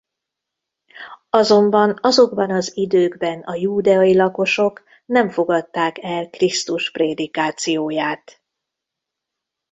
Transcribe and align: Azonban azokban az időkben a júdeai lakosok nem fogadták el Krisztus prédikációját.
Azonban 1.29 1.99
azokban 2.01 2.51
az 2.51 2.77
időkben 2.77 3.41
a 3.41 3.55
júdeai 3.55 4.15
lakosok 4.15 4.83
nem 5.05 5.29
fogadták 5.29 5.97
el 6.03 6.29
Krisztus 6.29 6.91
prédikációját. 6.91 8.41